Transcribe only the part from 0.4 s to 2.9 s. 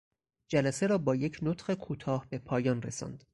جلسه را با یک نطق کوتاه به پایان